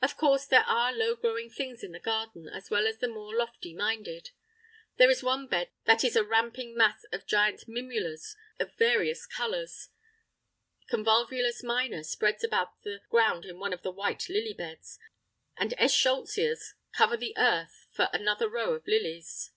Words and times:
Of 0.00 0.16
course, 0.16 0.46
there 0.46 0.64
are 0.64 0.94
low 0.94 1.14
growing 1.14 1.50
things 1.50 1.84
in 1.84 1.92
the 1.92 2.00
garden 2.00 2.48
as 2.48 2.70
well 2.70 2.86
as 2.86 3.00
the 3.00 3.06
more 3.06 3.36
lofty 3.36 3.74
minded. 3.74 4.30
There 4.96 5.10
is 5.10 5.22
one 5.22 5.46
bed 5.46 5.72
that 5.84 6.02
is 6.04 6.16
a 6.16 6.24
ramping 6.24 6.74
mass 6.74 7.04
of 7.12 7.26
giant 7.26 7.68
mimulus 7.68 8.34
of 8.58 8.74
various 8.76 9.26
colours. 9.26 9.90
Convolvulus 10.90 11.62
minor 11.62 12.02
spreads 12.02 12.42
about 12.42 12.80
the 12.82 13.02
ground 13.10 13.44
in 13.44 13.58
one 13.58 13.74
of 13.74 13.82
the 13.82 13.92
white 13.92 14.30
lily 14.30 14.54
beds; 14.54 14.98
and 15.58 15.72
eschscholtzias 15.76 16.72
cover 16.94 17.18
the 17.18 17.36
earth 17.36 17.88
for 17.92 18.08
another 18.14 18.48
row 18.48 18.72
of 18.72 18.86
lilies. 18.86 19.50